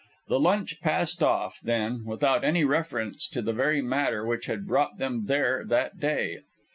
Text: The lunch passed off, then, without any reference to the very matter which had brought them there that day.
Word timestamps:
The 0.29 0.39
lunch 0.39 0.81
passed 0.81 1.21
off, 1.21 1.59
then, 1.61 2.05
without 2.05 2.43
any 2.43 2.63
reference 2.63 3.27
to 3.27 3.39
the 3.43 3.53
very 3.53 3.83
matter 3.83 4.25
which 4.25 4.47
had 4.47 4.65
brought 4.65 4.97
them 4.97 5.25
there 5.27 5.63
that 5.67 5.99
day. 5.99 6.39